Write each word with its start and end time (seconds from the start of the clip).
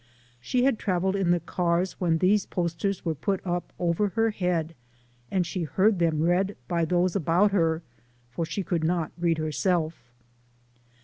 She 0.39 0.63
had 0.63 0.79
traveled 0.79 1.15
in 1.15 1.29
the 1.29 1.39
cars 1.39 1.91
when 1.99 2.17
these 2.17 2.47
posters 2.47 3.05
were 3.05 3.13
put 3.13 3.39
up 3.45 3.71
over 3.77 4.09
her 4.09 4.31
head, 4.31 4.73
and 5.29 5.45
she 5.45 5.61
heard 5.61 5.99
them 5.99 6.21
read 6.23 6.57
by 6.67 6.85
those 6.85 7.15
about 7.15 7.51
her 7.51 7.83
for 8.31 8.43
she 8.43 8.63
could 8.63 8.83
not 8.83 9.11
read 9.19 9.37
herself. 9.37 10.11